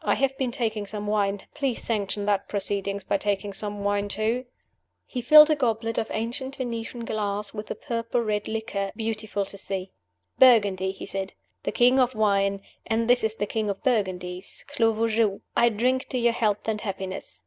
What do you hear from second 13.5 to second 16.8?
of Burgundies Clos Vougeot. I drink to your health and